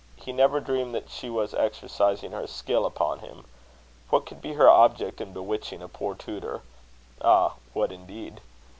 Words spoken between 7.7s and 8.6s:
what indeed?